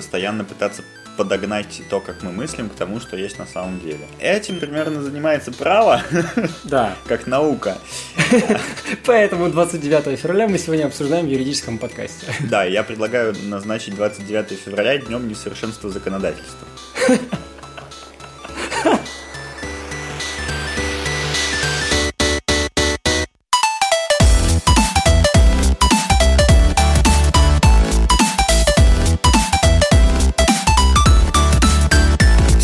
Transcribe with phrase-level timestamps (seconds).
[0.00, 0.82] постоянно пытаться
[1.18, 4.06] подогнать то, как мы мыслим, к тому, что есть на самом деле.
[4.18, 6.00] Этим примерно занимается право,
[6.64, 6.94] Да.
[7.06, 7.76] как наука.
[9.04, 12.26] Поэтому 29 февраля мы сегодня обсуждаем в юридическом подкасте.
[12.48, 16.66] Да, я предлагаю назначить 29 февраля днем несовершенства законодательства.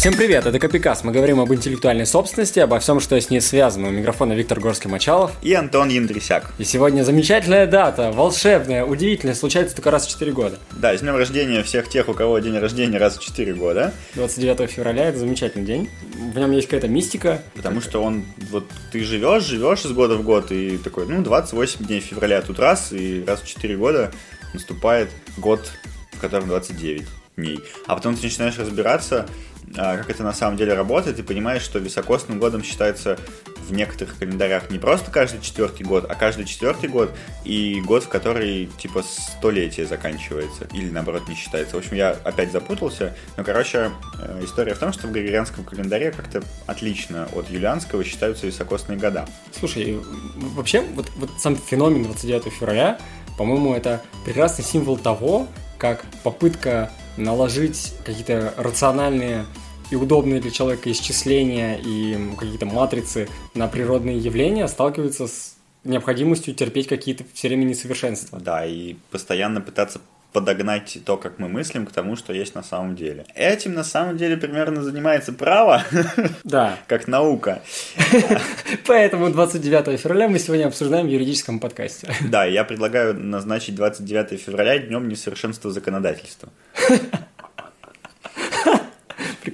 [0.07, 1.03] Всем привет, это Копикас.
[1.03, 3.89] Мы говорим об интеллектуальной собственности, обо всем, что с ней связано.
[3.89, 5.33] У микрофона Виктор Горский-Мачалов.
[5.43, 6.53] И Антон Яндрисяк.
[6.59, 10.61] И сегодня замечательная дата, волшебная, удивительная, случается только раз в 4 года.
[10.71, 13.93] Да, с днем рождения всех тех, у кого день рождения раз в 4 года.
[14.15, 15.91] 29 февраля это замечательный день.
[16.33, 17.43] В нем есть какая-то мистика.
[17.57, 21.85] Потому что он, вот ты живешь, живешь из года в год, и такой, ну, 28
[21.85, 24.13] дней февраля тут раз, и раз в 4 года
[24.55, 25.69] наступает год,
[26.13, 27.03] в котором 29
[27.37, 27.61] дней.
[27.87, 29.27] А потом ты начинаешь разбираться,
[29.77, 33.19] как это на самом деле работает, и понимаешь, что високосным годом считается
[33.69, 37.11] в некоторых календарях не просто каждый четвертый год, а каждый четвертый год
[37.45, 41.77] и год, в который типа столетие заканчивается, или наоборот не считается.
[41.77, 46.13] В общем, я опять запутался, но, короче, э, история в том, что в григорианском календаре
[46.13, 49.27] как-то отлично от юлианского считаются високосные года.
[49.59, 49.99] Слушай,
[50.55, 52.99] вообще, вот, вот сам феномен 29 февраля,
[53.37, 59.47] по-моему, это прекрасный символ того, как попытка наложить какие-то рациональные
[59.91, 66.89] и удобные для человека исчисления и какие-то матрицы на природные явления сталкиваются с необходимостью терпеть
[66.89, 68.41] какие-то все время несовершенства.
[68.41, 70.01] Да, и постоянно пытаться
[70.33, 73.25] подогнать то, как мы мыслим, к тому, что есть на самом деле.
[73.35, 75.83] Этим на самом деле примерно занимается право,
[76.45, 77.63] Да, как наука.
[78.87, 82.13] поэтому 29 февраля мы сегодня обсуждаем в юридическом подкасте.
[82.29, 86.51] Да, я предлагаю назначить 29 февраля днем несовершенства законодательства.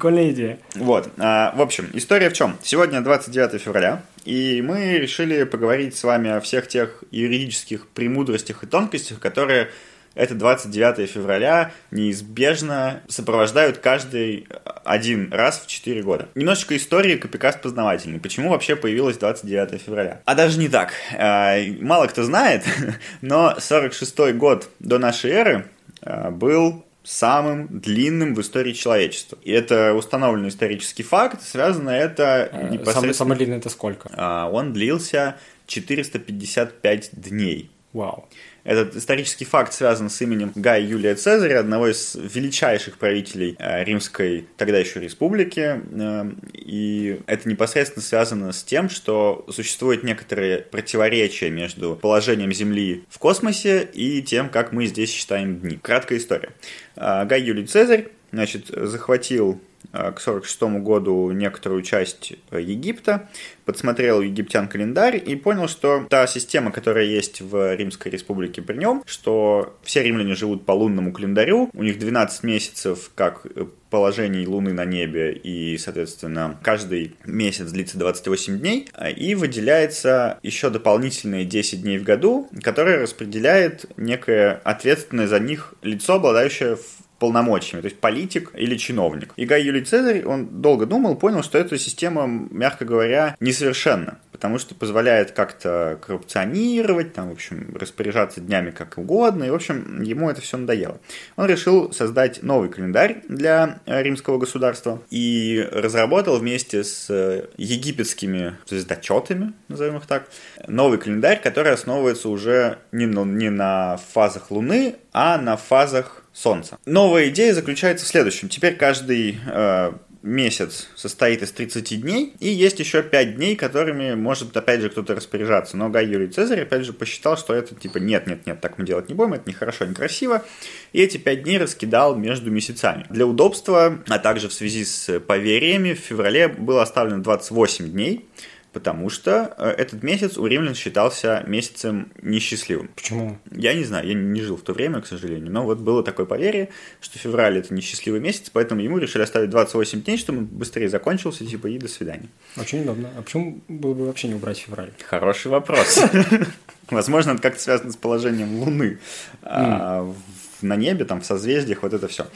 [0.02, 0.58] Прикольная идея.
[0.74, 2.58] Вот, а, в общем, история в чем?
[2.60, 8.66] Сегодня 29 февраля, и мы решили поговорить с вами о всех тех юридических премудростях и
[8.66, 9.70] тонкостях, которые
[10.16, 14.48] это 29 февраля неизбежно сопровождают каждый
[14.84, 16.28] один раз в 4 года.
[16.34, 18.18] Немножечко истории Копикаст познавательный.
[18.18, 20.20] Почему вообще появилось 29 февраля?
[20.24, 20.94] А даже не так.
[21.16, 22.64] А, Мало кто знает,
[23.20, 25.66] но 46 год до нашей эры
[26.00, 29.38] а, был самым длинным в истории человечества.
[29.42, 31.42] И это установленный исторический факт.
[31.42, 33.14] Связано это Самый, непосредственно...
[33.14, 34.10] самый длинный это сколько?
[34.14, 35.36] А, Он длился
[35.66, 37.70] 455 дней.
[37.92, 38.28] Вау.
[38.64, 44.46] Этот исторический факт связан с именем Гая Юлия Цезаря, одного из величайших правителей э, Римской
[44.56, 45.80] тогда еще республики.
[45.92, 53.18] Э, И это непосредственно связано с тем, что существует некоторые противоречия между положением Земли в
[53.18, 55.78] космосе и тем, как мы здесь считаем дни.
[55.82, 56.50] Краткая история.
[56.96, 59.60] Э, Гай Юлий Цезарь значит, захватил
[59.92, 63.28] к 46 году некоторую часть э, Египта,
[63.64, 68.76] подсмотрел у египтян календарь и понял, что та система, которая есть в Римской республике при
[68.76, 74.46] нем, что все римляне живут по лунному календарю, у них 12 месяцев как э, положений
[74.46, 81.82] Луны на небе, и, соответственно, каждый месяц длится 28 дней, и выделяется еще дополнительные 10
[81.82, 86.78] дней в году, которые распределяет некое ответственное за них лицо, обладающее
[87.22, 89.32] полномочиями, то есть политик или чиновник.
[89.36, 94.58] И Гай Юлий Цезарь, он долго думал, понял, что эта система, мягко говоря, несовершенна, потому
[94.58, 100.30] что позволяет как-то коррупционировать, там, в общем, распоряжаться днями как угодно, и, в общем, ему
[100.30, 100.98] это все надоело.
[101.36, 109.52] Он решил создать новый календарь для римского государства и разработал вместе с э, египетскими звездочетами,
[109.68, 110.28] назовем их так,
[110.66, 116.78] новый календарь, который основывается уже не на, не на фазах Луны, а на фазах Солнца.
[116.86, 118.48] Новая идея заключается в следующем.
[118.48, 124.56] Теперь каждый э, месяц состоит из 30 дней, и есть еще 5 дней, которыми может,
[124.56, 125.76] опять же, кто-то распоряжаться.
[125.76, 129.14] Но Гай Юрий Цезарь, опять же, посчитал, что это типа нет-нет-нет, так мы делать не
[129.14, 130.44] будем, это нехорошо, некрасиво.
[130.92, 133.06] И эти 5 дней раскидал между месяцами.
[133.10, 138.26] Для удобства, а также в связи с поверьями, в феврале было оставлено 28 дней,
[138.72, 142.88] потому что э, этот месяц у римлян считался месяцем несчастливым.
[142.94, 143.38] Почему?
[143.50, 146.26] Я не знаю, я не жил в то время, к сожалению, но вот было такое
[146.26, 146.70] поверье,
[147.00, 151.46] что февраль это несчастливый месяц, поэтому ему решили оставить 28 дней, чтобы он быстрее закончился,
[151.46, 152.28] типа, и до свидания.
[152.56, 153.10] Очень удобно.
[153.16, 154.92] А почему было бы вообще не убрать февраль?
[155.06, 156.00] Хороший вопрос.
[156.90, 158.98] Возможно, это как-то связано с положением Луны
[159.42, 160.12] а,
[160.62, 162.26] на небе, там, в созвездиях, вот это все.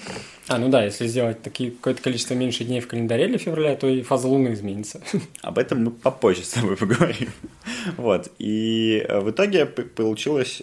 [0.49, 3.87] А, ну да, если сделать такие, какое-то количество меньше дней в календаре для февраля, то
[3.89, 5.01] и фаза Луны изменится.
[5.43, 7.31] Об этом мы попозже с тобой поговорим.
[7.97, 8.31] Вот.
[8.39, 10.63] И э, в итоге получилось,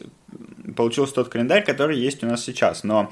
[0.75, 2.83] получился тот календарь, который есть у нас сейчас.
[2.83, 3.11] Но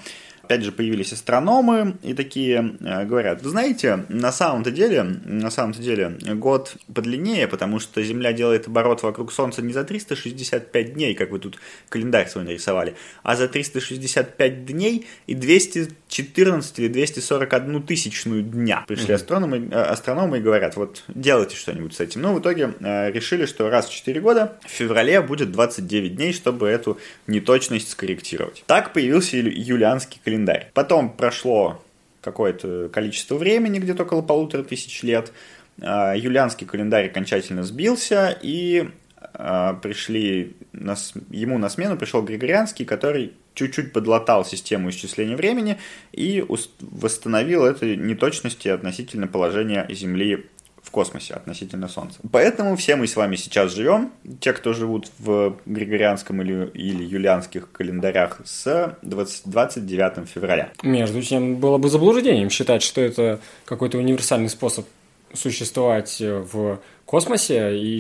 [0.52, 5.82] опять же, появились астрономы и такие э, говорят, вы знаете, на самом-то деле, на самом-то
[5.82, 11.32] деле год подлиннее, потому что Земля делает оборот вокруг Солнца не за 365 дней, как
[11.32, 11.58] вы тут
[11.88, 18.84] календарь свой нарисовали, а за 365 дней и 214 или 241 тысячную дня.
[18.88, 22.24] Пришли астрономы, э, астрономы и говорят, вот делайте что-нибудь с этим.
[22.24, 26.34] Ну, в итоге э, решили, что раз в 4 года в феврале будет 29 дней,
[26.34, 28.66] чтобы эту неточность скорректировать.
[28.68, 30.41] Так появился юлианский календарь.
[30.74, 31.84] Потом прошло
[32.22, 35.32] какое-то количество времени, где-то около полутора тысяч лет.
[35.80, 38.90] Э, юлианский календарь окончательно сбился, и
[39.34, 40.96] э, пришли на,
[41.30, 45.78] ему на смену пришел Григорианский, который чуть-чуть подлатал систему исчисления времени
[46.12, 46.46] и
[46.80, 50.46] восстановил это неточности относительно положения Земли
[50.82, 52.20] в космосе относительно Солнца.
[52.32, 57.72] Поэтому все мы с вами сейчас живем, те, кто живут в григорианском или, или юлианских
[57.72, 60.72] календарях с 20, 29 февраля.
[60.84, 64.86] Между тем, было бы заблуждением считать, что это какой-то универсальный способ
[65.34, 68.00] существовать в космосе и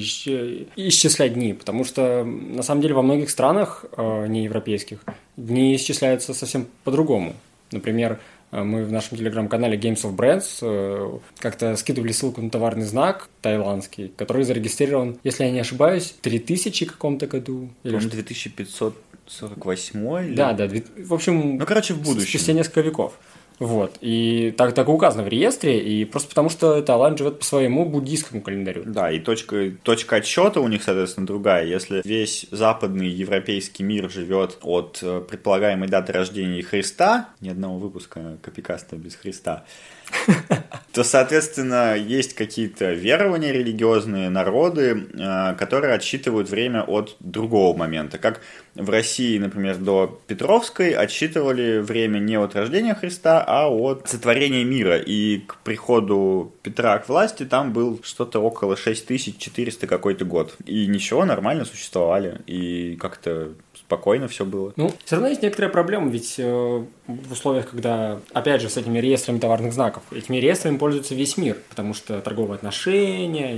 [0.76, 5.00] исчислять дни, потому что на самом деле во многих странах э, неевропейских
[5.38, 7.36] дни исчисляются совсем по-другому.
[7.72, 8.20] Например,
[8.52, 14.12] мы в нашем телеграм-канале Games of Brands э, как-то скидывали ссылку на товарный знак тайландский,
[14.16, 17.70] который зарегистрирован, если я не ошибаюсь, в 3000 каком-то году.
[17.84, 20.36] Или 2548 или...
[20.36, 20.68] Да, да.
[20.98, 22.28] В общем, ну, короче, в будущем.
[22.28, 23.14] Спустя несколько веков.
[23.62, 24.00] Вот.
[24.02, 28.42] И так, так указано в реестре, и просто потому что Таиланд живет по своему буддийскому
[28.42, 28.82] календарю.
[28.88, 31.68] Да, и точка, точка отсчета у них, соответственно, другая.
[31.68, 38.40] Если весь западный европейский мир живет от э, предполагаемой даты рождения Христа, ни одного выпуска
[38.42, 39.64] Копикаста без Христа,
[40.94, 48.18] то, соответственно, есть какие-то верования религиозные, народы, э, которые отсчитывают время от другого момента.
[48.18, 48.42] Как
[48.76, 54.98] в России, например, до Петровской отсчитывали время не от рождения Христа, а от сотворения мира.
[54.98, 60.56] И к приходу Петра к власти там был что-то около 6400 какой-то год.
[60.66, 62.42] И ничего, нормально существовали.
[62.48, 63.54] И как-то
[63.92, 64.72] спокойно все было.
[64.78, 69.00] Ну, все равно есть некоторая проблема, ведь э, в условиях, когда, опять же, с этими
[69.00, 73.54] реестрами товарных знаков, этими реестрами пользуется весь мир, потому что торговые отношения,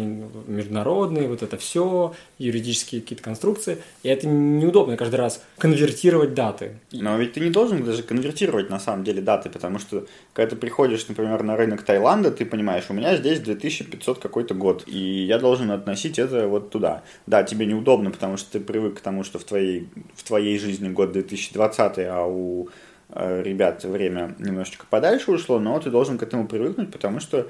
[0.48, 6.80] международные, вот это все, юридические какие-то конструкции, и это неудобно каждый раз конвертировать даты.
[6.92, 10.56] Но ведь ты не должен даже конвертировать на самом деле даты, потому что когда ты
[10.56, 15.38] приходишь, например, на рынок Таиланда, ты понимаешь, у меня здесь 2500 какой-то год, и я
[15.38, 17.04] должен относить это вот туда.
[17.28, 20.90] Да, тебе неудобно, потому что ты привык к тому, что в твоей, в твоей жизни
[20.90, 22.70] год 2020, а у
[23.16, 27.48] Э, ребят время немножечко подальше ушло, но ты должен к этому привыкнуть, потому что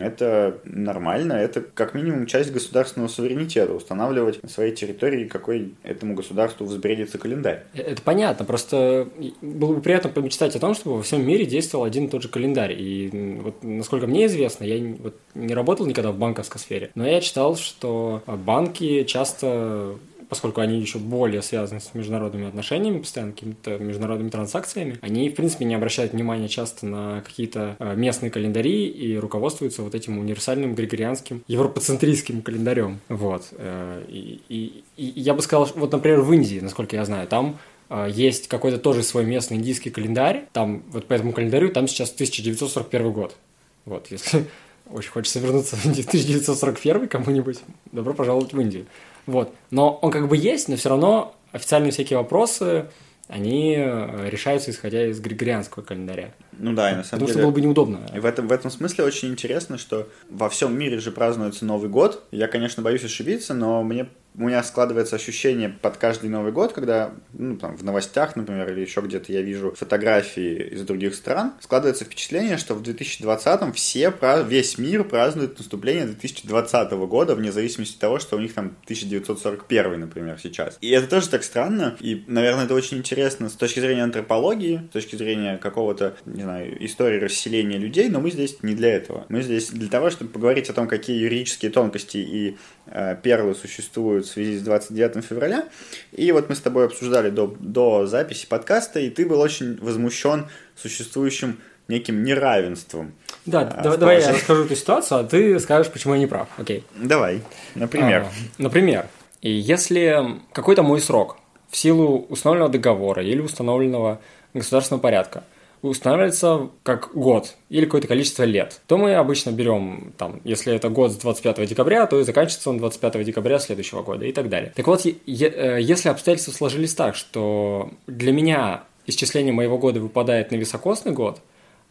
[0.00, 6.64] это нормально, это как минимум часть государственного суверенитета, устанавливать на своей территории, какой этому государству
[6.64, 7.64] взбредится календарь.
[7.74, 9.08] Э, это понятно, просто
[9.42, 12.28] было бы приятно помечтать о том, чтобы во всем мире действовал один и тот же
[12.28, 12.72] календарь.
[12.72, 17.20] И вот, насколько мне известно, я вот, не работал никогда в банковской сфере, но я
[17.20, 19.96] читал, что банки часто
[20.32, 25.66] поскольку они еще более связаны с международными отношениями, постоянно какими-то международными транзакциями, они, в принципе,
[25.66, 31.44] не обращают внимания часто на какие-то э, местные календари и руководствуются вот этим универсальным григорианским
[31.48, 33.00] европоцентрийским календарем.
[33.10, 33.48] Вот.
[33.58, 37.58] Э, и, и, и я бы сказал, вот, например, в Индии, насколько я знаю, там
[37.90, 40.46] э, есть какой-то тоже свой местный индийский календарь.
[40.54, 43.36] Там, вот по этому календарю, там сейчас 1941 год.
[43.84, 44.46] Вот, если
[44.90, 47.58] очень хочется вернуться в 1941 кому-нибудь,
[47.92, 48.86] добро пожаловать в Индию.
[49.26, 49.54] Вот.
[49.70, 52.86] Но он как бы есть, но все равно официальные всякие вопросы,
[53.28, 56.34] они э, решаются исходя из григорианского календаря.
[56.52, 57.32] Ну да, и на самом Потому деле...
[57.32, 58.00] что было бы неудобно.
[58.14, 61.88] И в этом, в этом смысле очень интересно, что во всем мире же празднуется Новый
[61.88, 62.24] год.
[62.30, 67.12] Я, конечно, боюсь ошибиться, но мне у меня складывается ощущение под каждый Новый год, когда
[67.32, 72.04] ну, там, в новостях, например, или еще где-то я вижу фотографии из других стран, складывается
[72.04, 74.12] впечатление, что в 2020-м все,
[74.46, 80.00] весь мир празднует наступление 2020 года, вне зависимости от того, что у них там 1941,
[80.00, 80.78] например, сейчас.
[80.80, 84.92] И это тоже так странно, и, наверное, это очень интересно с точки зрения антропологии, с
[84.92, 89.26] точки зрения какого-то, не знаю, истории расселения людей, но мы здесь не для этого.
[89.28, 94.26] Мы здесь для того, чтобы поговорить о том, какие юридические тонкости и э, перлы существуют
[94.26, 95.68] в связи с 29 февраля.
[96.12, 100.46] И вот мы с тобой обсуждали до, до записи подкаста, и ты был очень возмущен
[100.76, 101.58] существующим
[101.88, 103.12] неким неравенством.
[103.46, 106.48] Да, а, давай, давай я расскажу эту ситуацию, а ты скажешь, почему я не прав.
[106.56, 106.84] Окей.
[106.96, 107.42] Давай,
[107.74, 108.22] например.
[108.22, 109.06] А, например,
[109.40, 114.20] и если какой-то мой срок в силу установленного договора или установленного
[114.54, 115.44] государственного порядка
[115.82, 121.12] устанавливается как год или какое-то количество лет, то мы обычно берем, там, если это год
[121.12, 124.72] с 25 декабря, то и заканчивается он 25 декабря следующего года и так далее.
[124.76, 130.56] Так вот, э, если обстоятельства сложились так, что для меня исчисление моего года выпадает на
[130.56, 131.40] високосный год,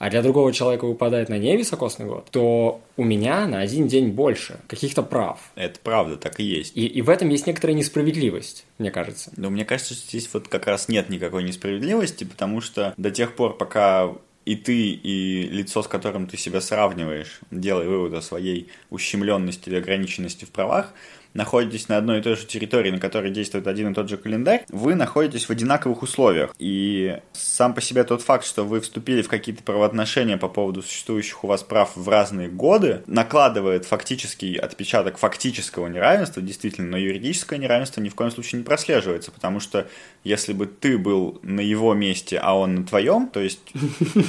[0.01, 4.59] а для другого человека выпадает на невисокосный год, то у меня на один день больше
[4.67, 5.51] каких-то прав.
[5.53, 6.75] Это правда, так и есть.
[6.75, 9.31] И, и в этом есть некоторая несправедливость, мне кажется.
[9.37, 13.35] Но мне кажется, что здесь вот как раз нет никакой несправедливости, потому что до тех
[13.35, 18.69] пор, пока и ты, и лицо, с которым ты себя сравниваешь, делая вывод о своей
[18.89, 20.95] ущемленности или ограниченности в правах,
[21.33, 24.65] находитесь на одной и той же территории, на которой действует один и тот же календарь,
[24.69, 26.53] вы находитесь в одинаковых условиях.
[26.59, 31.43] И сам по себе тот факт, что вы вступили в какие-то правоотношения по поводу существующих
[31.43, 38.01] у вас прав в разные годы, накладывает фактический отпечаток фактического неравенства, действительно, но юридическое неравенство
[38.01, 39.87] ни в коем случае не прослеживается, потому что
[40.23, 43.61] если бы ты был на его месте, а он на твоем, то есть,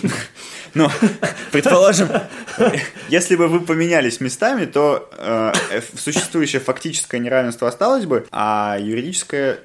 [0.74, 0.88] ну,
[1.50, 2.08] предположим,
[3.08, 5.52] если бы вы поменялись местами, то э,
[5.96, 9.60] существующее фактическое неравенство осталось бы, а юридическое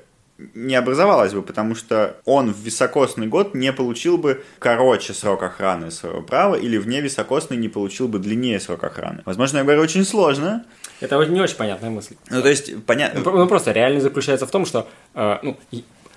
[0.53, 5.89] не образовалось бы, потому что он в високосный год не получил бы короче срок охраны
[5.89, 9.24] своего права или в невисокосный не получил бы длиннее срок охраны.
[9.25, 10.65] Возможно, я говорю очень сложно.
[11.00, 12.15] Это не очень понятная мысль.
[12.29, 13.22] Ну, то есть, понятно...
[13.24, 15.57] Ну, просто реально заключается в том, что э, ну,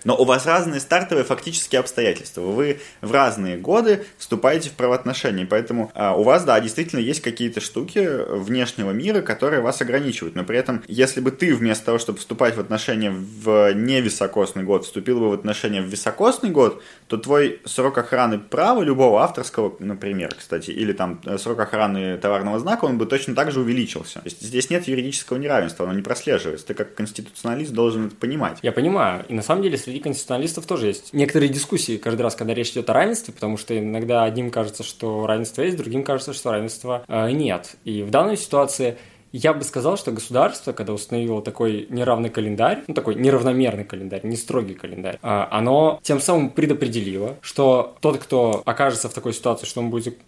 [0.05, 2.43] но у вас разные стартовые фактические обстоятельства.
[2.43, 5.47] Вы в разные годы вступаете в правоотношения.
[5.47, 10.35] Поэтому а, у вас, да, действительно есть какие-то штуки внешнего мира, которые вас ограничивают.
[10.35, 14.85] Но при этом, если бы ты вместо того, чтобы вступать в отношения в невисокосный год,
[14.85, 20.35] вступил бы в отношения в високосный год, то твой срок охраны права любого авторского, например,
[20.37, 24.21] кстати, или там э, срок охраны товарного знака, он бы точно так же увеличился.
[24.21, 26.67] То есть здесь нет юридического неравенства, оно не прослеживается.
[26.67, 28.59] Ты как конституционалист должен это понимать.
[28.63, 29.25] Я понимаю.
[29.29, 32.89] И на самом деле, среди конституционалистов тоже есть некоторые дискуссии каждый раз, когда речь идет
[32.91, 37.31] о равенстве, потому что иногда одним кажется, что равенство есть, другим кажется, что равенства э,
[37.33, 37.75] нет.
[37.85, 38.97] И в данной ситуации
[39.33, 44.37] я бы сказал, что государство, когда установило такой неравный календарь, ну такой неравномерный календарь, не
[44.37, 49.81] строгий календарь, а, оно тем самым предопределило, что тот, кто окажется в такой ситуации, что
[49.81, 50.19] он будет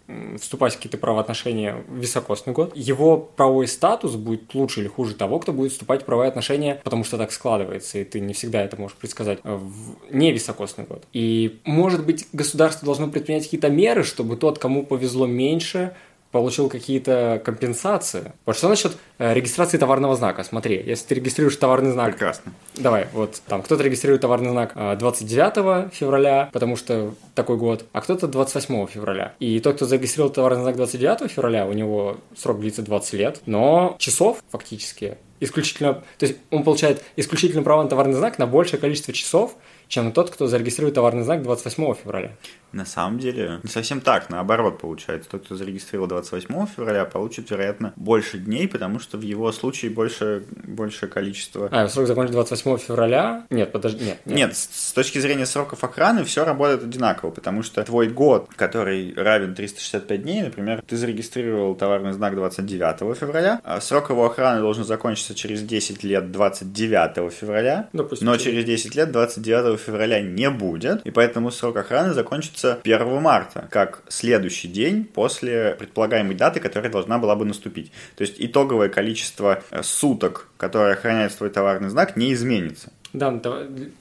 [0.40, 5.38] вступать в какие-то правоотношения в високосный год, его правовой статус будет лучше или хуже того,
[5.38, 8.76] кто будет вступать в правовые отношения, потому что так складывается, и ты не всегда это
[8.76, 11.04] можешь предсказать, в невисокосный год.
[11.12, 15.94] И, может быть, государство должно предпринять какие-то меры, чтобы тот, кому повезло меньше,
[16.33, 18.33] получил какие-то компенсации.
[18.47, 20.43] Вот что насчет э, регистрации товарного знака?
[20.43, 22.12] Смотри, если ты регистрируешь товарный знак...
[22.12, 22.53] Прекрасно.
[22.75, 28.01] Давай, вот там кто-то регистрирует товарный знак 29 э, февраля, потому что такой год, а
[28.01, 29.35] кто-то 28 февраля.
[29.39, 33.95] И тот, кто зарегистрировал товарный знак 29 февраля, у него срок длится 20 лет, но
[33.99, 35.95] часов фактически исключительно...
[36.19, 39.57] То есть он получает исключительно право на товарный знак на большее количество часов,
[39.93, 42.33] чем тот, кто зарегистрирует товарный знак 28 февраля.
[42.73, 45.29] На самом деле, не совсем так, наоборот получается.
[45.29, 50.45] Тот, кто зарегистрировал 28 февраля, получит, вероятно, больше дней, потому что в его случае больше,
[50.67, 51.69] большее количество...
[51.71, 53.45] А, срок закончится 28 февраля?
[53.51, 54.21] Нет, подожди, нет.
[54.25, 59.13] Нет, нет с точки зрения сроков охраны все работает одинаково, потому что твой год, который
[59.15, 64.85] равен 365 дней, например, ты зарегистрировал товарный знак 29 февраля, а срок его охраны должен
[64.85, 71.05] закончиться через 10 лет 29 февраля, Допустим, но через 10 лет 29 февраля не будет,
[71.07, 77.19] и поэтому срок охраны закончится 1 марта, как следующий день после предполагаемой даты, которая должна
[77.19, 77.93] была бы наступить.
[78.17, 82.91] То есть итоговое количество э, суток, которое охраняет твой товарный знак, не изменится.
[83.12, 83.41] Да, ну,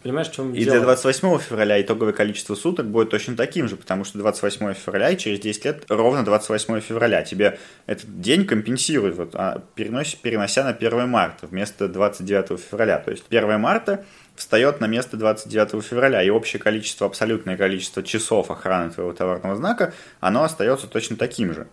[0.04, 0.78] понимаешь, в чем И дело?
[0.78, 5.18] для 28 февраля итоговое количество суток будет точно таким же, потому что 28 февраля и
[5.18, 7.22] через 10 лет ровно 28 февраля.
[7.24, 13.00] Тебе этот день компенсирует, вот, а, перенося, перенося на 1 марта вместо 29 февраля.
[13.00, 14.06] То есть 1 марта
[14.42, 19.94] встает на место 29 февраля, и общее количество, абсолютное количество часов охраны твоего товарного знака,
[20.20, 21.68] оно остается точно таким же.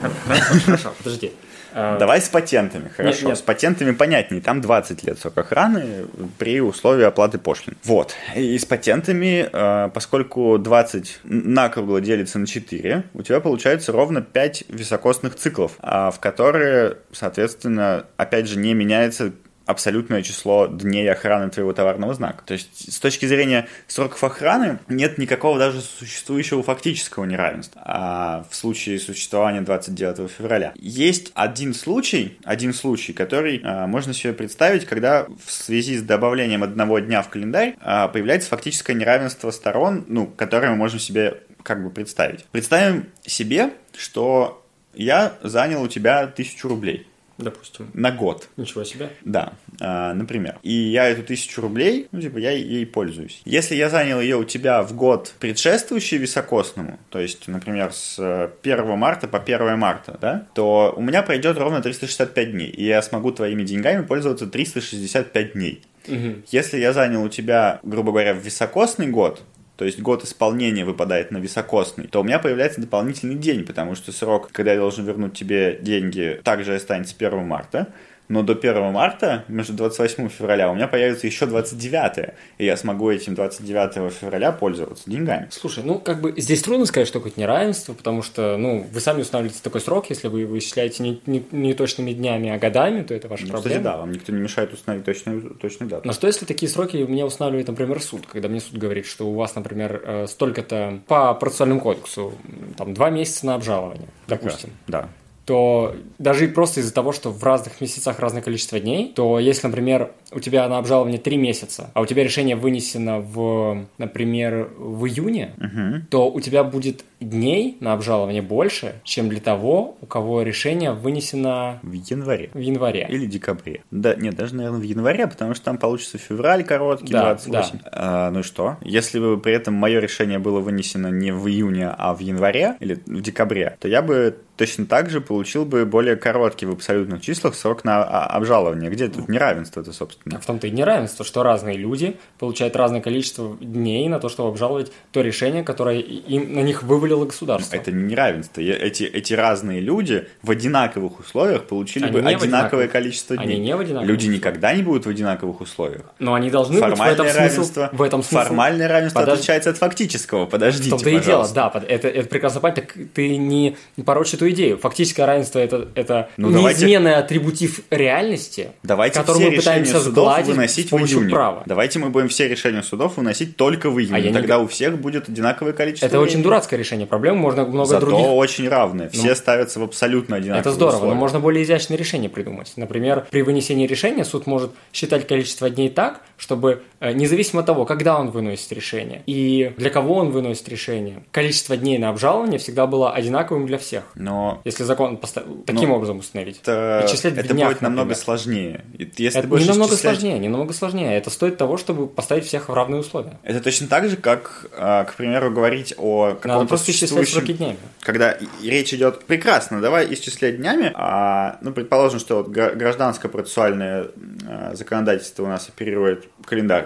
[0.67, 1.33] Хорошо, подожди.
[1.75, 3.19] Давай с патентами, хорошо.
[3.19, 3.39] Нет, нет.
[3.39, 4.43] С патентами понятнее.
[4.43, 6.07] Там 20 лет срок охраны
[6.39, 7.77] при условии оплаты пошлин.
[7.85, 8.15] Вот.
[8.37, 14.65] И с патентами, а, поскольку 20 накругло делится на 4, у тебя получается ровно 5
[14.69, 19.33] високосных циклов, а, в которые, соответственно, опять же, не меняется
[19.69, 22.43] абсолютное число дней охраны твоего товарного знака.
[22.47, 28.55] То есть с точки зрения сроков охраны нет никакого даже существующего фактического неравенства а в
[28.55, 30.73] случае существования 29 февраля.
[30.77, 36.63] Есть один случай, один случай, который а, можно себе представить, когда в связи с добавлением
[36.63, 41.85] одного дня в календарь а, появляется фактическое неравенство сторон, ну, которое мы можем себе как
[41.85, 42.45] бы представить.
[42.47, 47.08] Представим себе, что я занял у тебя тысячу рублей
[47.39, 47.91] допустим.
[47.95, 48.49] На год.
[48.57, 49.11] Ничего себе.
[49.25, 50.59] Да, а, например.
[50.63, 53.41] И я эту тысячу рублей, ну, типа, я ей пользуюсь.
[53.45, 58.19] Если я занял ее у тебя в год предшествующий високосному, то есть, например, с
[58.63, 63.01] 1 марта по 1 марта, да, то у меня пройдет ровно 365 дней, и я
[63.03, 65.83] смогу твоими деньгами пользоваться 365 дней.
[66.09, 66.43] Угу.
[66.51, 69.43] Если я занял у тебя, грубо говоря, в високосный год,
[69.79, 74.11] то есть год исполнения выпадает на високосный, то у меня появляется дополнительный день, потому что
[74.11, 77.87] срок, когда я должен вернуть тебе деньги, также останется 1 марта
[78.29, 83.11] но до 1 марта, между 28 февраля, у меня появится еще 29, и я смогу
[83.11, 85.49] этим 29 февраля пользоваться деньгами.
[85.51, 89.23] Слушай, ну, как бы здесь трудно сказать, что какое-то неравенство, потому что, ну, вы сами
[89.23, 93.29] устанавливаете такой срок, если вы вычисляете не, не, не точными днями, а годами, то это
[93.29, 93.79] ваша ну, проблема.
[93.79, 96.07] Кстати, да, вам никто не мешает установить точную, точную дату.
[96.07, 99.35] Но что если такие сроки мне устанавливает, например, суд, когда мне суд говорит, что у
[99.35, 102.35] вас, например, э, столько-то по процессуальному кодексу,
[102.77, 104.71] там, два месяца на обжалование, допустим.
[104.87, 105.09] Да
[105.49, 109.67] то даже и просто из-за того, что в разных месяцах разное количество дней, то если,
[109.67, 115.07] например, у тебя на обжалование 3 месяца, а у тебя решение вынесено в, например, в
[115.07, 116.07] июне, угу.
[116.11, 121.79] то у тебя будет дней на обжалование больше, чем для того, у кого решение вынесено
[121.83, 122.51] в январе.
[122.53, 123.07] В январе.
[123.09, 123.81] Или декабре.
[123.91, 127.79] Да, нет, даже, наверное, в январе, потому что там получится февраль короткий, да, 28.
[127.83, 127.91] Да.
[127.91, 128.77] А, ну и что?
[128.83, 133.01] Если бы при этом мое решение было вынесено не в июне, а в январе или
[133.07, 137.55] в декабре, то я бы точно так же получил бы более короткий в абсолютных числах
[137.55, 138.91] срок на обжалование.
[138.91, 140.37] Где тут неравенство это, собственно?
[140.37, 144.51] А в том-то и неравенство, что разные люди получают разное количество дней на то, чтобы
[144.51, 147.77] обжаловать то решение, которое им, на них вывалило государство.
[147.77, 148.61] Это не неравенство.
[148.61, 153.55] Эти, эти разные люди в одинаковых условиях получили они бы одинаковое количество дней.
[153.55, 156.03] Они не в одинаковых Люди никогда не будут в одинаковых условиях.
[156.19, 158.49] Но они должны Формальное быть в этом равенство, смысл, в этом смысле.
[158.49, 159.35] Формальное равенство Подож...
[159.35, 160.47] отличается от фактического.
[160.47, 161.73] Подождите, В том-то и дело, да.
[161.87, 162.77] Это, это прекрасно понять.
[162.77, 164.79] Так ты не порочишь эту идею.
[164.79, 170.87] Фактическое равенство это, это ну, неизменный давайте, атрибутив реальности, давайте который мы пытаемся сгладить выносить
[170.87, 171.35] с помощью в июне.
[171.35, 171.63] права.
[171.67, 174.31] Давайте мы будем все решения судов выносить только в июне.
[174.31, 174.63] А Тогда не...
[174.63, 176.35] у всех будет одинаковое количество Это времени.
[176.35, 178.27] очень дурацкое решение проблемы, можно много Зато других...
[178.27, 179.09] очень равные.
[179.11, 181.15] Все ну, ставятся в абсолютно одинаковые Это здорово, условия.
[181.15, 182.73] но можно более изящное решение придумать.
[182.77, 188.19] Например, при вынесении решения суд может считать количество дней так, чтобы независимо от того, когда
[188.19, 193.13] он выносит решение и для кого он выносит решение, количество дней на обжалование всегда было
[193.13, 194.05] одинаковым для всех.
[194.15, 194.61] Но...
[194.65, 195.45] Если закон постав...
[195.67, 196.61] таким образом установить.
[196.63, 198.17] Это, это днях, будет намного например.
[198.17, 198.85] сложнее.
[199.17, 200.17] Если это не намного исчислять...
[200.17, 201.17] сложнее, не намного сложнее.
[201.17, 203.39] Это стоит того, чтобы поставить всех в равные условия.
[203.43, 207.79] Это точно так же, как, а, к примеру, говорить о каком-то просто исчислять сроки днями.
[208.01, 209.25] Когда речь идет...
[209.25, 210.91] Прекрасно, давай исчислять днями.
[210.95, 214.09] А, ну, предположим, что вот гражданское процессуальное
[214.47, 216.27] а, законодательство у нас оперирует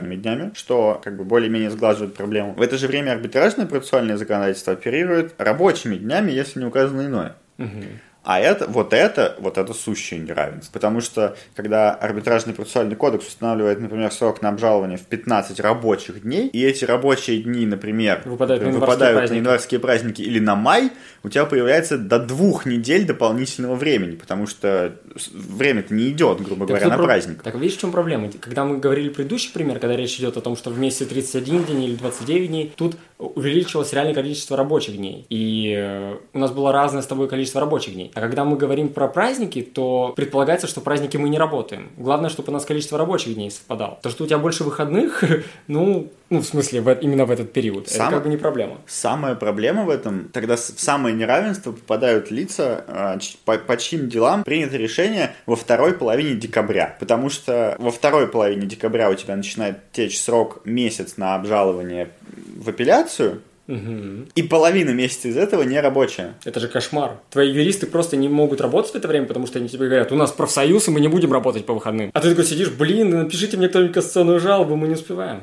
[0.03, 2.55] календарными днями, что как бы более-менее сглаживает проблему.
[2.55, 7.37] В это же время арбитражное процессуальное законодательство оперирует рабочими днями, если не указано иное.
[7.59, 7.85] Угу.
[8.25, 10.73] А это, вот это, вот это сущее неравенство.
[10.73, 16.49] Потому что, когда арбитражный процессуальный кодекс устанавливает, например, срок на обжалование в 15 рабочих дней,
[16.49, 20.91] и эти рабочие дни, например, выпадают, на, выпадают на январские праздники или на май,
[21.25, 24.97] у тебя появляется до двух недель дополнительного времени, потому что
[25.33, 27.05] время-то не идет, грубо так говоря, на про...
[27.05, 27.43] праздник.
[27.43, 28.31] Так видишь, в чем проблема?
[28.41, 31.85] Когда мы говорили предыдущий пример, когда речь идет о том, что в месяце 31 день
[31.85, 32.97] или 29 дней, тут
[33.35, 35.27] увеличилось реальное количество рабочих дней.
[35.29, 38.11] И э, у нас было разное с тобой количество рабочих дней.
[38.15, 41.91] А когда мы говорим про праздники, то предполагается, что праздники мы не работаем.
[41.97, 43.99] Главное, чтобы у нас количество рабочих дней совпадало.
[44.03, 45.23] То, что у тебя больше выходных,
[45.69, 47.89] ну, ну, в смысле, в, именно в этот период.
[47.89, 48.07] Сам...
[48.07, 48.79] Это как бы не проблема.
[48.87, 54.43] Самая проблема в этом, тогда в самое неравенство попадают лица, а, по, по чьим делам
[54.43, 56.97] принято решение во второй половине декабря.
[56.99, 62.11] Потому что во второй половине декабря у тебя начинает течь срок месяц на обжалование
[62.63, 64.29] в апелляцию, Угу.
[64.35, 66.35] И половина месяца из этого не рабочая.
[66.45, 67.21] Это же кошмар.
[67.31, 70.17] Твои юристы просто не могут работать в это время, потому что они тебе говорят, у
[70.17, 72.11] нас профсоюз, и мы не будем работать по выходным.
[72.13, 75.43] А ты такой сидишь, блин, напишите мне кто-нибудь кассационную жалобу, мы не успеваем.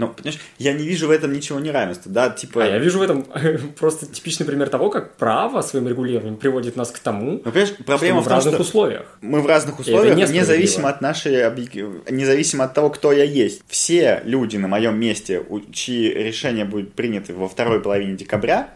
[0.00, 2.64] Но, понимаешь, я не вижу в этом ничего неравенства, да, типа...
[2.64, 3.22] А я вижу в этом
[3.78, 8.22] просто типичный пример того, как право своим регулированием приводит нас к тому, ну, понимаешь, проблема
[8.22, 9.18] в, том, разных что условиях.
[9.20, 11.32] Мы в разных условиях, независимо от нашей,
[12.10, 13.60] независимо от того, кто я есть.
[13.68, 18.70] Все люди на моем месте, чьи решения будут приняты во второй половине декабря,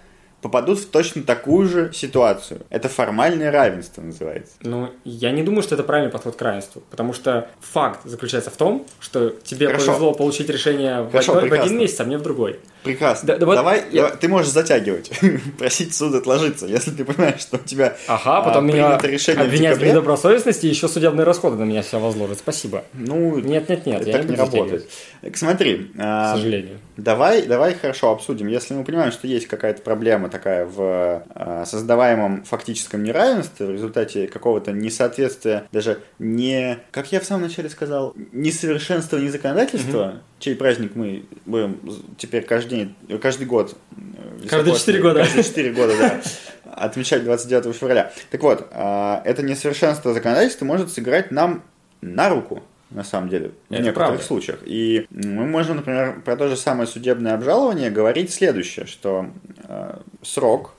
[0.44, 2.60] попадут в точно такую же ситуацию.
[2.68, 4.52] Это формальное равенство называется.
[4.60, 8.56] Ну, я не думаю, что это правильный подход к равенству, потому что факт заключается в
[8.58, 9.86] том, что тебе Хорошо.
[9.86, 12.60] повезло получить решение Хорошо, в, в один месяц, а мне в другой.
[12.84, 13.26] Прекрасно.
[13.28, 14.02] Да, да, вот давай, я...
[14.02, 15.10] давай, ты можешь затягивать,
[15.58, 19.78] просить суд отложиться, если ты понимаешь, что у тебя ага, потом а, меня решение обвинять
[19.78, 22.38] в, недобросовестности еще судебные расходы на меня все возложат.
[22.38, 22.84] Спасибо.
[22.92, 24.88] Ну, нет, нет, нет, так не, не работает.
[25.34, 26.78] Смотри, к а, сожалению.
[26.96, 28.46] Давай, давай хорошо обсудим.
[28.46, 34.28] Если мы понимаем, что есть какая-то проблема такая в э, создаваемом фактическом неравенстве в результате
[34.28, 40.18] какого-то несоответствия, даже не, как я в самом начале сказал, несовершенствования законодательства, mm-hmm.
[40.44, 41.80] Чей праздник мы будем
[42.18, 43.76] теперь каждый день, каждый год.
[43.96, 45.20] Э, каждые 4 года.
[45.20, 46.20] Каждые 4 года, да
[46.76, 48.12] отмечать 29 февраля.
[48.30, 51.62] Так вот, э, это несовершенство законодательства может сыграть нам
[52.00, 54.24] на руку на самом деле, в Это некоторых правда.
[54.24, 54.58] случаях.
[54.64, 59.30] И мы можем, например, про то же самое судебное обжалование говорить следующее, что
[59.64, 60.74] э, срок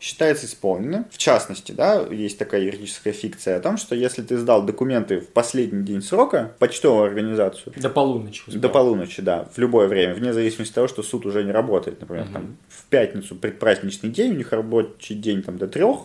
[0.00, 1.06] считается исполненным.
[1.10, 5.28] В частности, да, есть такая юридическая фикция о том, что если ты сдал документы в
[5.28, 8.42] последний день срока почтовую организацию, До полуночи.
[8.46, 8.60] успел.
[8.60, 12.00] до полуночи, да, в любое время, вне зависимости от того, что суд уже не работает.
[12.00, 15.98] Например, там, в пятницу предпраздничный день, у них рабочий день там до трех,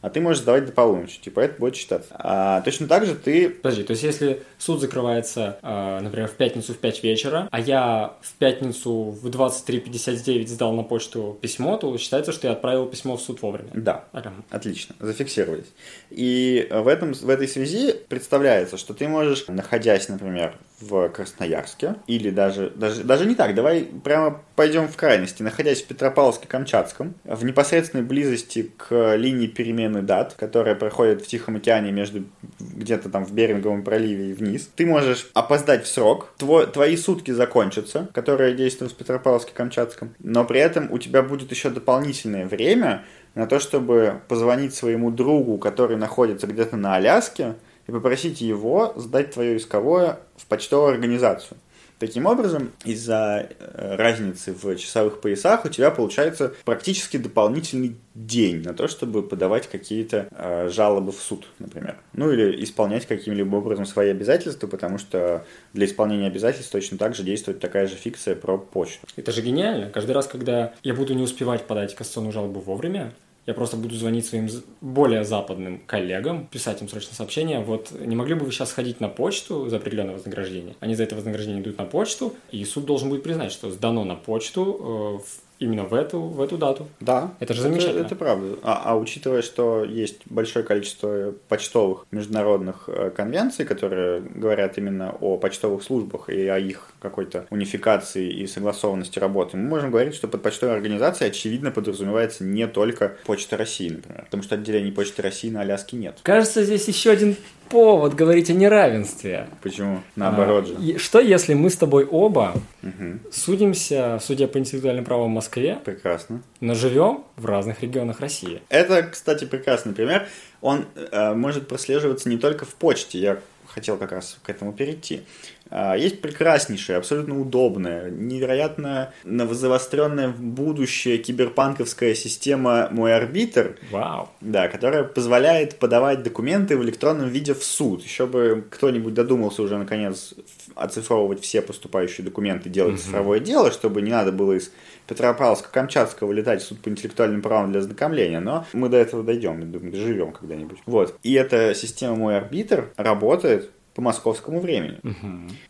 [0.00, 1.20] а ты можешь сдавать до полуночи.
[1.20, 2.08] Типа это будет считаться.
[2.18, 6.72] А точно так же ты Подожди, то есть если суд закрывается, э, например, в пятницу
[6.74, 12.32] в 5 вечера, а я в пятницу в 23.59 сдал на почту письмо, то считается,
[12.32, 13.70] что я отправил письмо в суд вовремя.
[13.74, 14.32] Да, Ага.
[14.50, 15.66] отлично, зафиксировались.
[16.10, 22.30] И в, этом, в этой связи представляется, что ты можешь, находясь, например, в Красноярске, или
[22.30, 28.04] даже, даже, даже не так, давай прямо пойдем в крайности, находясь в Петропавловске-Камчатском, в непосредственной
[28.04, 32.24] близости к линии перемены дат, которая проходит в Тихом океане между
[32.58, 37.30] где-то там в Беринговом проливе и вниз, ты можешь опоздать в срок, Тво- твои сутки
[37.30, 43.46] закончатся, которые действуют в Петропавловске-Камчатском, но при этом у тебя будет еще дополнительное время на
[43.46, 47.54] то, чтобы позвонить своему другу, который находится где-то на Аляске,
[47.90, 51.58] и попросить его сдать твое исковое в почтовую организацию.
[51.98, 58.72] Таким образом, из-за э, разницы в часовых поясах у тебя получается практически дополнительный день на
[58.72, 61.98] то, чтобы подавать какие-то э, жалобы в суд, например.
[62.14, 67.22] Ну или исполнять каким-либо образом свои обязательства, потому что для исполнения обязательств точно так же
[67.22, 69.06] действует такая же фикция про почту.
[69.16, 69.90] Это же гениально.
[69.90, 73.12] Каждый раз, когда я буду не успевать подать кассационную жалобу вовремя,
[73.50, 74.48] я просто буду звонить своим
[74.80, 77.60] более западным коллегам, писать им срочно сообщение.
[77.60, 80.76] Вот не могли бы вы сейчас ходить на почту за определенное вознаграждение?
[80.80, 84.14] Они за это вознаграждение идут на почту, и суд должен будет признать, что сдано на
[84.14, 86.88] почту э, в- именно в эту, в эту дату.
[86.98, 88.06] Да, Это же замечательно.
[88.06, 88.56] Это, правда.
[88.62, 95.36] А, а учитывая, что есть большое количество почтовых международных э, конвенций, которые говорят именно о
[95.36, 100.42] почтовых службах и о их какой-то унификации и согласованности работы, мы можем говорить, что под
[100.42, 104.24] почтовой организацией очевидно подразумевается не только Почта России, например.
[104.24, 106.18] Потому что отделений Почты России на Аляске нет.
[106.22, 107.36] Кажется, здесь еще один
[107.70, 109.48] повод говорить о неравенстве.
[109.62, 110.00] Почему?
[110.16, 110.74] Наоборот же.
[110.76, 113.20] А, и Что если мы с тобой оба Мгм.
[113.32, 116.42] судимся в суде по индивидуальным правам в Москве, Прекрасно.
[116.60, 118.60] но живем в разных регионах России?
[118.68, 120.26] Это, кстати, прекрасный пример.
[120.60, 123.18] Он э, может прослеживаться не только в почте.
[123.18, 125.22] Я хотел как раз к этому перейти.
[125.70, 134.28] А, Есть прекраснейшая, абсолютно удобная, невероятно завостренная в будущее киберпанковская система «Мой арбитр», Вау.
[134.40, 138.02] да, которая позволяет подавать документы в электронном виде в суд.
[138.02, 140.34] Еще бы кто-нибудь додумался уже, наконец,
[140.74, 144.72] оцифровывать все поступающие документы, делать цифровое дело, чтобы не надо было из
[145.08, 149.92] Петропавловска-Камчатского летать в суд по интеллектуальным правам для ознакомления, но мы до этого дойдем, думаю,
[149.92, 150.78] доживем когда-нибудь.
[150.86, 151.16] Вот.
[151.22, 154.98] И эта система «Мой арбитр» работает по московскому времени.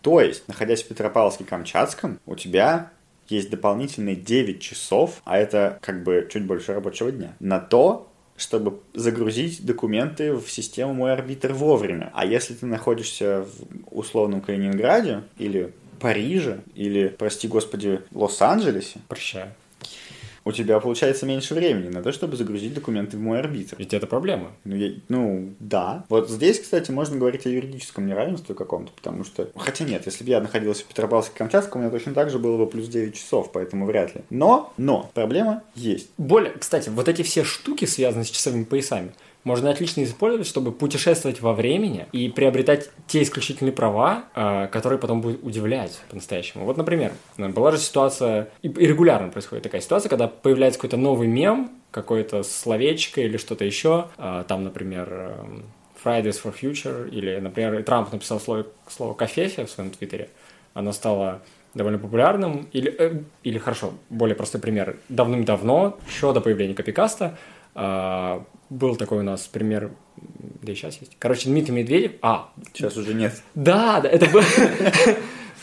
[0.02, 2.90] То есть, находясь в Петропавловске-Камчатском, у тебя
[3.28, 8.80] есть дополнительные 9 часов, а это как бы чуть больше рабочего дня, на то, чтобы
[8.94, 12.10] загрузить документы в систему «Мой арбитр» вовремя.
[12.14, 19.52] А если ты находишься в условном Калининграде или Париже, или, прости господи, Лос-Анджелесе, Прощаю.
[20.50, 23.76] У тебя получается меньше времени на то, чтобы загрузить документы в «Мой арбитр».
[23.78, 24.50] Ведь это проблема.
[24.64, 26.04] Ну, я- ну, да.
[26.08, 29.50] Вот здесь, кстати, можно говорить о юридическом неравенстве каком-то, потому что...
[29.56, 32.66] Хотя нет, если бы я находился в Петропавловске-Камчатском, у меня точно так же было бы
[32.66, 34.22] плюс 9 часов, поэтому вряд ли.
[34.30, 36.10] Но, но, проблема есть.
[36.18, 39.12] Более, кстати, вот эти все штуки, связанные с часовыми поясами,
[39.44, 45.20] можно отлично использовать, чтобы путешествовать во времени и приобретать те исключительные права, э, которые потом
[45.20, 46.64] будут удивлять по-настоящему.
[46.64, 51.70] Вот, например, была же ситуация, и регулярно происходит такая ситуация, когда появляется какой-то новый мем,
[51.90, 55.64] какое-то словечко или что-то еще, э, там, например, эм,
[56.04, 60.30] Fridays for Future, или, например, Трамп написал слово, слово «кофефе» в своем твиттере,
[60.74, 61.42] оно стало
[61.74, 67.38] довольно популярным, или, э, или хорошо, более простой пример, давным-давно, еще до появления Копикаста,
[67.74, 69.90] а, был такой у нас пример,
[70.62, 71.16] да и сейчас есть.
[71.18, 73.34] Короче, Дмитрий Медведев, а, Сейчас уже нет.
[73.54, 74.42] да, да, это был...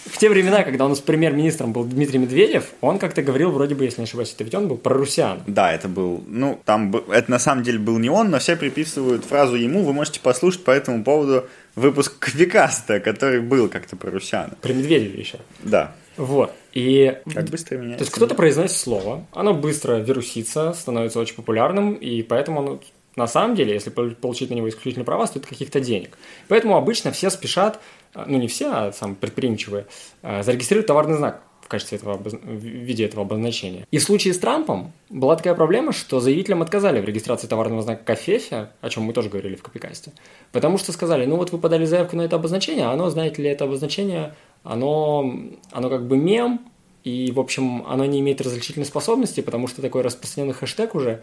[0.05, 3.83] В те времена, когда у нас премьер-министром был Дмитрий Медведев, он как-то говорил, вроде бы,
[3.83, 5.41] если не ошибаюсь, это ведь он был, про русян.
[5.47, 6.23] Да, это был...
[6.25, 6.95] Ну, там...
[7.11, 9.83] Это на самом деле был не он, но все приписывают фразу ему.
[9.83, 14.53] Вы можете послушать по этому поводу выпуск Квикаста, который был как-то про Русяна.
[14.61, 15.39] При Медведеве еще.
[15.63, 15.93] Да.
[16.15, 16.53] Вот.
[16.71, 18.03] И Как быстро То меняется.
[18.05, 22.79] есть кто-то произносит слово, оно быстро вирусится, становится очень популярным, и поэтому оно,
[23.17, 26.17] на самом деле, если пол- получить на него исключительные права, стоит каких-то денег.
[26.47, 27.81] Поэтому обычно все спешат,
[28.13, 29.87] а, ну не все, а сам предприимчивые,
[30.21, 33.85] а, зарегистрировать товарный знак в качестве этого, в виде этого обозначения.
[33.91, 38.05] И в случае с Трампом была такая проблема, что заявителям отказали в регистрации товарного знака
[38.05, 40.13] Кафефи, о чем мы тоже говорили в Копикасте,
[40.53, 43.49] потому что сказали, ну вот вы подали заявку на это обозначение, а оно, знаете ли,
[43.49, 45.29] это обозначение, оно,
[45.71, 46.61] оно как бы мем,
[47.03, 51.21] и, в общем, оно не имеет различительной способности, потому что такой распространенный хэштег уже,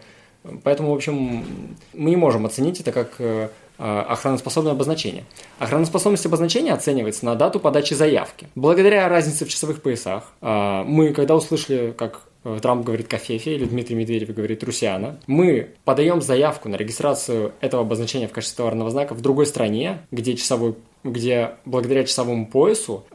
[0.63, 1.45] поэтому, в общем,
[1.93, 5.25] мы не можем оценить это как э, Э, охраноспособное обозначение.
[5.59, 8.47] Охраноспособность обозначения оценивается на дату подачи заявки.
[8.55, 13.65] Благодаря разнице в часовых поясах, э, мы, когда услышали, как э, Трамп говорит Кафефе или
[13.65, 19.13] Дмитрий Медведев говорит Русиана, мы подаем заявку на регистрацию этого обозначения в качестве товарного знака
[19.13, 23.05] в другой стране, где часовой где благодаря часовому поясу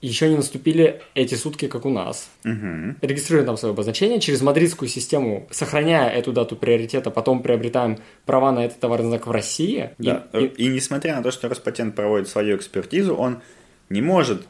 [0.00, 2.30] еще не наступили эти сутки, как у нас.
[2.44, 2.96] Угу.
[3.02, 8.64] Регистрируем там свое обозначение, через мадридскую систему, сохраняя эту дату приоритета, потом приобретаем права на
[8.64, 9.90] этот товарный знак в России.
[9.98, 10.26] Да.
[10.32, 10.46] И, и...
[10.64, 13.40] и несмотря на то, что Роспатент проводит свою экспертизу, он
[13.88, 14.46] не может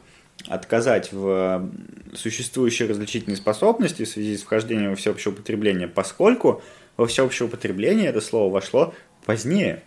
[0.47, 1.69] отказать в
[2.13, 6.61] существующей различительной способности в связи с вхождением во всеобщее употребление, поскольку
[6.95, 8.93] во всеобщее употребление это слово вошло
[9.25, 9.83] позднее.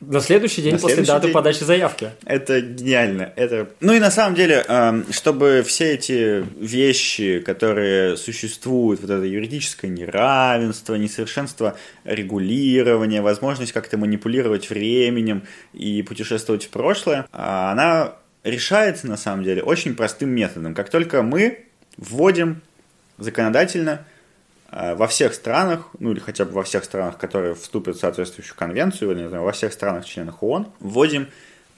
[0.00, 1.34] На следующий день на после следующий даты день.
[1.34, 2.10] подачи заявки.
[2.24, 3.32] Это гениально.
[3.36, 3.68] Это...
[3.80, 9.90] Ну и на самом деле, эм, чтобы все эти вещи, которые существуют, вот это юридическое
[9.90, 15.42] неравенство, несовершенство регулирования, возможность как-то манипулировать временем
[15.74, 20.74] и путешествовать в прошлое, а она решается на самом деле очень простым методом.
[20.74, 21.66] Как только мы
[21.98, 22.62] вводим
[23.18, 24.06] законодательно
[24.70, 29.12] во всех странах, ну или хотя бы во всех странах, которые вступят в соответствующую конвенцию,
[29.12, 31.28] или, не знаю, во всех странах-членах ООН, вводим,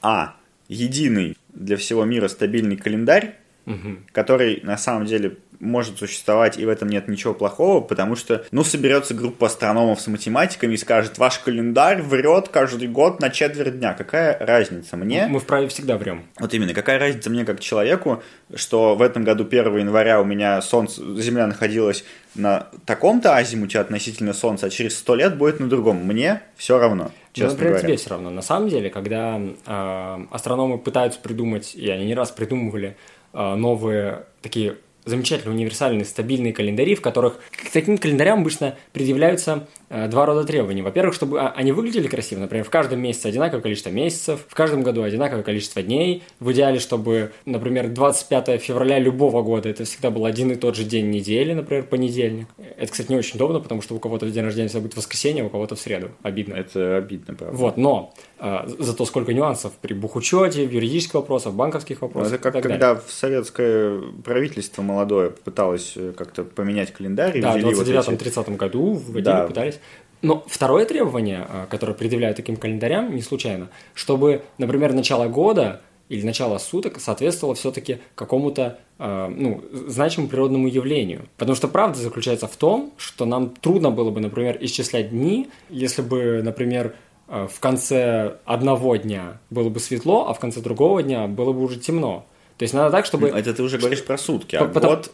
[0.03, 0.35] а,
[0.69, 3.99] единый для всего мира стабильный календарь, угу.
[4.13, 8.65] который на самом деле может существовать, и в этом нет ничего плохого, потому что, ну,
[8.65, 13.95] соберется группа астрономов с математиками и скажет, ваш календарь врет каждый год на четверть дня.
[13.95, 15.27] Какая разница мне?
[15.29, 16.25] Мы вправе всегда врем.
[16.39, 18.23] Вот именно, какая разница мне как человеку,
[18.55, 24.33] что в этом году 1 января у меня солнце, Земля находилась на таком-то азимуте относительно
[24.33, 25.97] Солнца, а через сто лет будет на другом.
[25.97, 27.05] Мне все равно.
[27.05, 27.89] Ну, честно ну, например, говоря.
[27.89, 28.31] тебе все равно.
[28.31, 32.97] На самом деле, когда э, астрономы пытаются придумать, и они не раз придумывали
[33.33, 40.25] э, новые такие замечательные универсальные стабильные календари, в которых к таким календарям обычно предъявляются два
[40.25, 40.83] рода требований.
[40.83, 44.83] Во-первых, чтобы а, они выглядели красиво, например, в каждом месяце одинаковое количество месяцев, в каждом
[44.83, 46.23] году одинаковое количество дней.
[46.39, 50.85] В идеале, чтобы, например, 25 февраля любого года это всегда был один и тот же
[50.85, 52.47] день недели, например, понедельник.
[52.77, 55.43] Это, кстати, не очень удобно, потому что у кого-то в день рождения всегда будет воскресенье,
[55.43, 56.11] а у кого-то в среду.
[56.23, 56.55] Обидно.
[56.55, 57.57] Это обидно, правда.
[57.57, 62.35] Вот, но э, зато сколько нюансов при бухучете, в юридических вопросах, в банковских вопросах.
[62.35, 63.03] Это как когда далее.
[63.05, 67.41] в советское правительство молодое пыталось э, как-то поменять календарь.
[67.41, 68.57] Да, в 29-30 вот эти...
[68.57, 69.47] году вводили, да.
[69.47, 69.80] пытались.
[70.23, 76.27] Но второе требование, э, которое предъявляют таким календарям, не случайно, чтобы, например, начало года или
[76.27, 81.27] начало суток соответствовало все-таки какому-то э, ну, значимому природному явлению.
[81.37, 86.03] Потому что правда заключается в том, что нам трудно было бы, например, исчислять дни, если
[86.03, 86.97] бы, например,
[87.29, 91.63] э, в конце одного дня было бы светло, а в конце другого дня было бы
[91.63, 92.27] уже темно.
[92.61, 93.29] То есть надо так, чтобы...
[93.29, 94.91] Это ты уже говоришь про сутки, а Потом...
[94.91, 95.11] год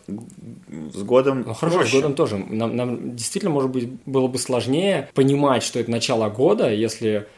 [0.93, 1.93] с годом Ну хорошо, проще.
[1.93, 2.39] с годом тоже.
[2.39, 7.29] Нам, нам действительно, может быть, было бы сложнее понимать, что это начало года, если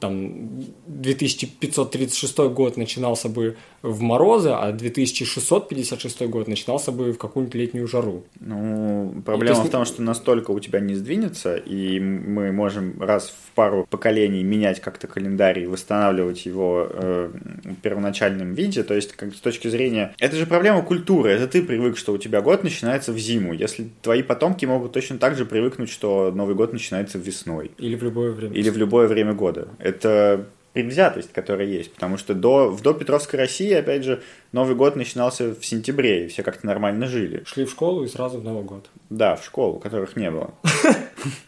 [0.00, 7.88] там 2536 год начинался бы в морозы, а 2656 год начинался бы в какую-нибудь летнюю
[7.88, 8.24] жару.
[8.40, 9.68] Ну, проблема есть...
[9.68, 14.42] в том, что настолько у тебя не сдвинется, и мы можем раз в пару поколений
[14.42, 17.30] менять как-то календарь и восстанавливать его э,
[17.64, 18.82] в первоначальном виде.
[18.82, 20.14] То есть, как с точки зрения...
[20.18, 21.30] Это же проблема культуры.
[21.30, 23.52] Это ты привык, что у тебя год начинается в зиму.
[23.52, 27.70] Если твои потомки могут точно так же привыкнуть, что Новый год начинается весной.
[27.78, 28.54] Или в любое время.
[28.54, 29.55] Или в любое время года.
[29.78, 31.94] Это предвзятость, которая есть.
[31.94, 36.42] Потому что до, в допетровской России, опять же, Новый год начинался в сентябре, и все
[36.42, 37.44] как-то нормально жили.
[37.46, 38.90] Шли в школу и сразу в Новый год.
[39.08, 40.52] Да, в школу, которых не было.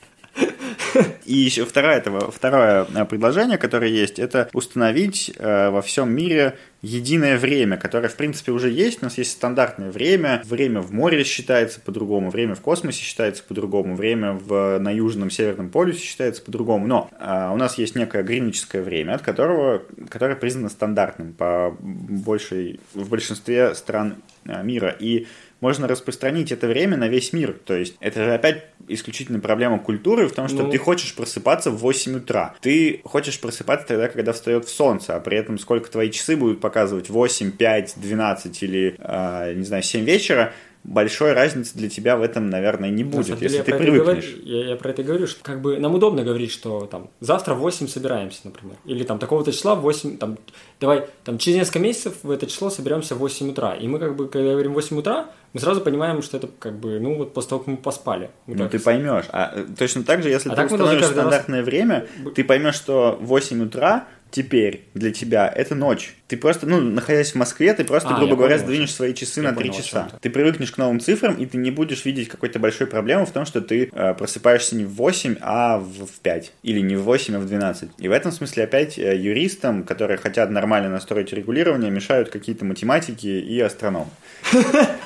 [1.25, 6.57] И еще второе, этого, второе э, предложение, которое есть, это установить э, во всем мире
[6.81, 9.03] единое время, которое, в принципе, уже есть.
[9.03, 10.43] У нас есть стандартное время.
[10.45, 15.71] Время в море считается по-другому, время в космосе считается по-другому, время в, на Южном Северном
[15.71, 16.87] полюсе считается по-другому.
[16.87, 22.81] Но э, у нас есть некое гринвичское время, от которого, которое признано стандартным по большей,
[22.95, 24.95] в большинстве стран мира.
[24.99, 25.27] И
[25.61, 27.57] можно распространить это время на весь мир.
[27.65, 30.71] То есть это же опять исключительно проблема культуры в том, что ну...
[30.71, 32.55] ты хочешь просыпаться в 8 утра.
[32.61, 36.61] Ты хочешь просыпаться тогда, когда встает в солнце, а при этом сколько твои часы будут
[36.61, 37.11] показывать?
[37.11, 40.53] 8, 5, 12 или, э, не знаю, 7 вечера,
[40.85, 44.35] большой разницы для тебя в этом, наверное, не будет, если ты привыкнешь.
[44.35, 47.55] Говорю, я, я про это говорю, что как бы нам удобно говорить, что там завтра
[47.55, 48.77] в 8 собираемся, например.
[48.85, 50.39] Или там такого-то числа в 8, там,
[50.81, 53.75] давай, там через несколько месяцев в это число соберемся в 8 утра.
[53.75, 57.01] И мы как бы, когда говорим 8 утра, мы сразу понимаем, что это как бы,
[57.01, 58.31] ну, вот после того, как мы поспали.
[58.47, 59.25] Мы ну, ты поймешь.
[59.31, 61.67] А э, точно так же, если а ты установишь стандартное раз...
[61.67, 66.18] время, ты поймешь, что 8 утра теперь для тебя это ночь.
[66.29, 69.41] Ты просто, ну, находясь в Москве, ты просто, а, грубо говоря, понял, сдвинешь свои часы
[69.41, 70.11] на 3 часа.
[70.21, 73.47] Ты привыкнешь к новым цифрам, и ты не будешь видеть какой-то большой проблемы в том,
[73.47, 76.53] что ты э, просыпаешься не в 8, а в, в 5.
[76.63, 77.91] Или не в 8, а в 12.
[77.97, 83.27] И в этом смысле опять э, юристам, которые хотят нормально настроить регулирование, мешают какие-то математики
[83.27, 84.11] и астрономы.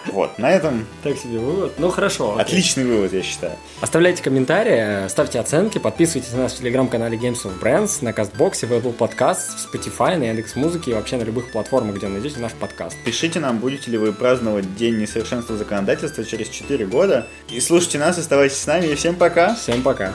[0.07, 0.85] Вот, на этом...
[1.05, 1.75] Так себе вывод.
[1.79, 2.37] Ну, хорошо.
[2.37, 3.53] Отличный вывод, я считаю.
[3.81, 8.73] Оставляйте комментарии, ставьте оценки, подписывайтесь на нас в телеграм-канале Games of Brands, на Кастбоксе, в
[8.73, 12.97] Apple Podcast, в Spotify, на Яндекс.Музыке и вообще на любых платформах, где найдете наш подкаст.
[13.05, 17.27] Пишите нам, будете ли вы праздновать День несовершенства законодательства через 4 года.
[17.51, 19.55] И слушайте нас, оставайтесь с нами, и всем пока.
[19.55, 20.13] Всем пока.